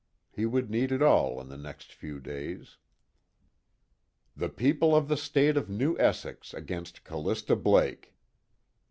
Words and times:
He 0.31 0.47
would 0.47 0.71
need 0.71 0.91
it 0.91 1.03
all 1.03 1.39
in 1.39 1.47
the 1.47 1.59
next 1.59 1.93
few 1.93 2.19
days. 2.19 2.77
"The 4.35 4.49
People 4.49 4.95
of 4.95 5.07
the 5.07 5.15
State 5.15 5.57
of 5.57 5.69
New 5.69 5.95
Essex 5.99 6.55
against 6.55 7.03
Callista 7.03 7.55
Blake." 7.55 8.15